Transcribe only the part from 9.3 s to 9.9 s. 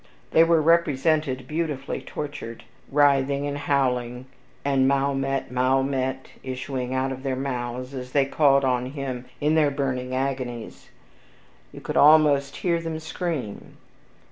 in their